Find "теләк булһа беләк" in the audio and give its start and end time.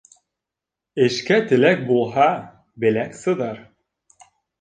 1.51-3.13